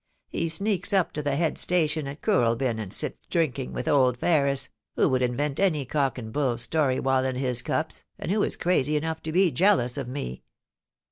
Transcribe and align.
He 0.29 0.47
sneaks 0.49 0.93
up 0.93 1.13
to 1.13 1.21
the 1.21 1.35
head 1.35 1.59
station 1.59 2.07
at 2.07 2.23
Kooralbyn, 2.23 2.79
and 2.79 2.91
sits 2.91 3.19
drinking 3.29 3.71
with 3.71 3.87
old 3.87 4.17
Ferris, 4.17 4.69
who 4.95 5.07
would 5.09 5.21
invent 5.21 5.59
any 5.59 5.85
cock 5.85 6.17
and 6.17 6.33
bull 6.33 6.57
story 6.57 6.99
while 6.99 7.23
in 7.23 7.35
his 7.35 7.61
cups, 7.61 8.03
and 8.17 8.31
who 8.31 8.41
is 8.41 8.55
crazy 8.55 8.95
enough 8.95 9.21
to 9.21 9.31
be 9.31 9.51
jealous 9.51 9.97
of 9.97 10.07
me.' 10.07 10.41